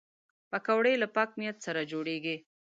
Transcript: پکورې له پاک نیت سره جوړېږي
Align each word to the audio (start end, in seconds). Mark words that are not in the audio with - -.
پکورې 0.49 0.93
له 1.01 1.07
پاک 1.15 1.29
نیت 1.39 1.57
سره 1.65 1.81
جوړېږي 1.91 2.35